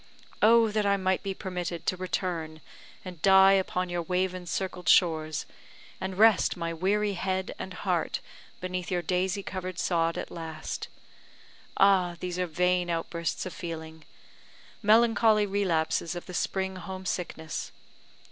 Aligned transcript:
Oh, 0.41 0.71
that 0.71 0.83
I 0.83 0.97
might 0.97 1.21
be 1.21 1.35
permitted 1.35 1.85
to 1.85 1.95
return 1.95 2.61
and 3.05 3.21
die 3.21 3.51
upon 3.51 3.87
your 3.91 4.01
wave 4.01 4.33
encircled 4.33 4.89
shores, 4.89 5.45
and 5.99 6.17
rest 6.17 6.57
my 6.57 6.73
weary 6.73 7.13
head 7.13 7.53
and 7.59 7.71
heart 7.75 8.19
beneath 8.59 8.89
your 8.89 9.03
daisy 9.03 9.43
covered 9.43 9.77
sod 9.77 10.17
at 10.17 10.31
last! 10.31 10.87
Ah, 11.77 12.17
these 12.19 12.39
are 12.39 12.47
vain 12.47 12.89
outbursts 12.89 13.45
of 13.45 13.53
feeling 13.53 14.03
melancholy 14.81 15.45
relapses 15.45 16.15
of 16.15 16.25
the 16.25 16.33
spring 16.33 16.77
home 16.77 17.05
sickness! 17.05 17.71